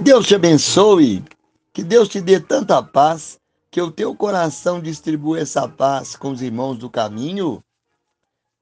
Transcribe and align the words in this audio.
Deus 0.00 0.26
te 0.26 0.34
abençoe, 0.34 1.24
que 1.72 1.82
Deus 1.82 2.08
te 2.08 2.20
dê 2.20 2.40
tanta 2.40 2.82
paz, 2.82 3.38
que 3.70 3.80
o 3.80 3.90
teu 3.90 4.14
coração 4.14 4.80
distribua 4.80 5.38
essa 5.40 5.68
paz 5.68 6.16
com 6.16 6.32
os 6.32 6.42
irmãos 6.42 6.76
do 6.76 6.90
caminho. 6.90 7.62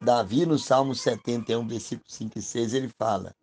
Davi, 0.00 0.44
no 0.44 0.58
Salmo 0.58 0.94
71, 0.94 1.66
versículo 1.66 2.04
5 2.06 2.38
e 2.38 2.42
6, 2.42 2.74
ele 2.74 2.90
fala: 2.98 3.34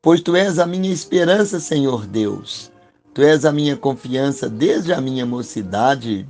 Pois 0.00 0.20
tu 0.20 0.36
és 0.36 0.58
a 0.58 0.66
minha 0.66 0.92
esperança, 0.92 1.58
Senhor 1.58 2.06
Deus. 2.06 2.70
Tu 3.12 3.22
és 3.22 3.44
a 3.44 3.52
minha 3.52 3.76
confiança 3.76 4.48
desde 4.48 4.92
a 4.92 5.00
minha 5.00 5.26
mocidade. 5.26 6.26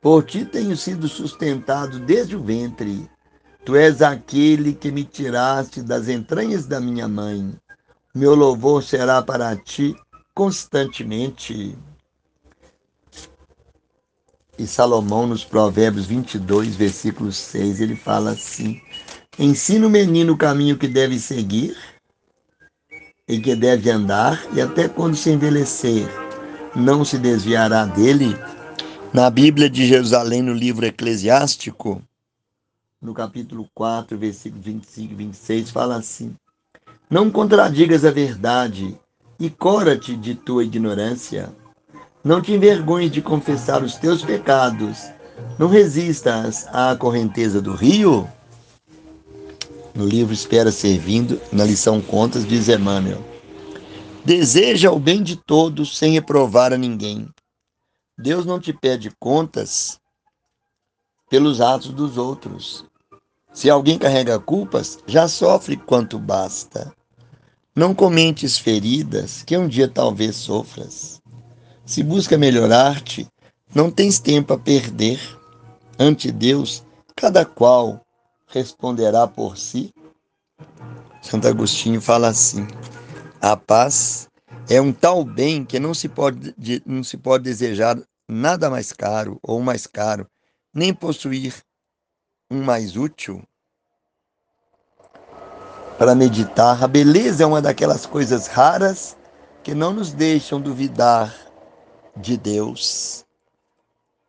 Por 0.00 0.24
ti 0.24 0.44
tenho 0.44 0.76
sido 0.76 1.08
sustentado 1.08 1.98
desde 2.00 2.36
o 2.36 2.42
ventre. 2.42 3.08
Tu 3.64 3.76
és 3.76 4.02
aquele 4.02 4.74
que 4.74 4.90
me 4.90 5.04
tiraste 5.04 5.82
das 5.82 6.08
entranhas 6.08 6.66
da 6.66 6.80
minha 6.80 7.08
mãe. 7.08 7.56
Meu 8.14 8.36
louvor 8.36 8.80
será 8.80 9.20
para 9.20 9.56
ti 9.56 9.92
constantemente. 10.32 11.76
E 14.56 14.68
Salomão, 14.68 15.26
nos 15.26 15.42
Provérbios 15.42 16.06
22, 16.06 16.76
versículo 16.76 17.32
6, 17.32 17.80
ele 17.80 17.96
fala 17.96 18.30
assim: 18.30 18.80
Ensina 19.36 19.88
o 19.88 19.90
menino 19.90 20.34
o 20.34 20.38
caminho 20.38 20.78
que 20.78 20.86
deve 20.86 21.18
seguir 21.18 21.76
e 23.26 23.40
que 23.40 23.56
deve 23.56 23.90
andar, 23.90 24.40
e 24.54 24.60
até 24.60 24.88
quando 24.88 25.16
se 25.16 25.30
envelhecer, 25.30 26.06
não 26.76 27.04
se 27.04 27.18
desviará 27.18 27.84
dele. 27.84 28.36
Na 29.12 29.28
Bíblia 29.28 29.68
de 29.68 29.88
Jerusalém, 29.88 30.40
no 30.40 30.52
livro 30.52 30.86
eclesiástico, 30.86 32.00
no 33.02 33.12
capítulo 33.12 33.68
4, 33.74 34.16
versículo 34.16 34.62
25 34.62 35.12
e 35.12 35.16
26, 35.16 35.70
fala 35.70 35.96
assim: 35.96 36.36
Não 37.14 37.30
contradigas 37.30 38.04
a 38.04 38.10
verdade 38.10 38.98
e 39.38 39.48
cora-te 39.48 40.16
de 40.16 40.34
tua 40.34 40.64
ignorância. 40.64 41.54
Não 42.24 42.42
te 42.42 42.50
envergonhes 42.50 43.12
de 43.12 43.22
confessar 43.22 43.84
os 43.84 43.94
teus 43.94 44.24
pecados. 44.24 44.98
Não 45.56 45.68
resistas 45.68 46.66
à 46.72 46.96
correnteza 46.96 47.62
do 47.62 47.72
rio 47.72 48.28
no 49.94 50.04
livro 50.04 50.34
Espera 50.34 50.72
Servindo, 50.72 51.40
na 51.52 51.62
lição 51.62 52.00
Contas, 52.00 52.44
diz 52.44 52.68
Emmanuel: 52.68 53.22
Deseja 54.24 54.90
o 54.90 54.98
bem 54.98 55.22
de 55.22 55.36
todos 55.36 55.96
sem 55.96 56.14
reprovar 56.14 56.72
a 56.72 56.76
ninguém. 56.76 57.28
Deus 58.18 58.44
não 58.44 58.58
te 58.58 58.72
pede 58.72 59.12
contas 59.20 60.00
pelos 61.30 61.60
atos 61.60 61.90
dos 61.90 62.18
outros. 62.18 62.84
Se 63.52 63.70
alguém 63.70 64.00
carrega 64.00 64.36
culpas, 64.40 64.98
já 65.06 65.28
sofre 65.28 65.76
quanto 65.76 66.18
basta. 66.18 66.92
Não 67.76 67.92
comentes 67.92 68.56
feridas 68.56 69.42
que 69.42 69.58
um 69.58 69.66
dia 69.66 69.88
talvez 69.88 70.36
sofras. 70.36 71.20
Se 71.84 72.04
busca 72.04 72.38
melhorar-te, 72.38 73.26
não 73.74 73.90
tens 73.90 74.20
tempo 74.20 74.52
a 74.52 74.58
perder. 74.58 75.18
Ante 75.98 76.30
Deus, 76.30 76.84
cada 77.16 77.44
qual 77.44 78.00
responderá 78.46 79.26
por 79.26 79.58
si? 79.58 79.92
Santo 81.20 81.48
Agostinho 81.48 82.00
fala 82.00 82.28
assim: 82.28 82.64
a 83.40 83.56
paz 83.56 84.28
é 84.70 84.80
um 84.80 84.92
tal 84.92 85.24
bem 85.24 85.64
que 85.64 85.80
não 85.80 85.92
se 85.92 86.08
pode, 86.08 86.54
não 86.86 87.02
se 87.02 87.16
pode 87.16 87.42
desejar 87.42 87.98
nada 88.30 88.70
mais 88.70 88.92
caro 88.92 89.40
ou 89.42 89.60
mais 89.60 89.84
caro, 89.84 90.28
nem 90.72 90.94
possuir 90.94 91.56
um 92.48 92.62
mais 92.62 92.96
útil. 92.96 93.42
Para 95.98 96.14
meditar, 96.14 96.82
a 96.82 96.88
beleza 96.88 97.44
é 97.44 97.46
uma 97.46 97.62
daquelas 97.62 98.04
coisas 98.04 98.48
raras 98.48 99.16
que 99.62 99.74
não 99.74 99.92
nos 99.92 100.12
deixam 100.12 100.60
duvidar 100.60 101.32
de 102.16 102.36
Deus. 102.36 103.24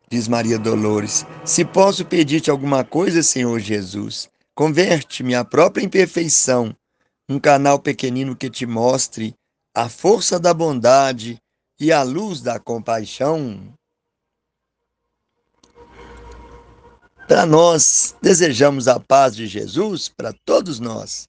Diz 0.08 0.28
Maria 0.28 0.60
Dolores: 0.60 1.26
Se 1.44 1.64
posso 1.64 2.04
pedir-te 2.04 2.52
alguma 2.52 2.84
coisa, 2.84 3.20
Senhor 3.20 3.58
Jesus, 3.58 4.28
converte-me 4.54 5.34
à 5.34 5.44
própria 5.44 5.84
imperfeição, 5.84 6.74
um 7.28 7.40
canal 7.40 7.80
pequenino 7.80 8.36
que 8.36 8.48
te 8.48 8.64
mostre 8.64 9.34
a 9.74 9.88
força 9.88 10.38
da 10.38 10.54
bondade 10.54 11.42
e 11.80 11.90
a 11.90 12.04
luz 12.04 12.40
da 12.40 12.60
compaixão. 12.60 13.74
Para 17.26 17.44
nós, 17.44 18.14
desejamos 18.22 18.86
a 18.86 19.00
paz 19.00 19.34
de 19.34 19.48
Jesus 19.48 20.08
para 20.08 20.32
todos 20.44 20.78
nós. 20.78 21.26